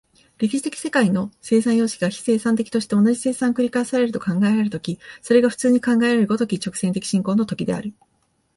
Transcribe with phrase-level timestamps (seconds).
[0.39, 7.93] 歴史的世界の生産様式が非生産的として、同じ生産が繰り返されると考えられる時、それが普通に考えられる如き直線的進行の時である。